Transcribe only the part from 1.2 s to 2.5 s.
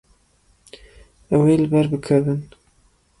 Ew ê li ber bikevin.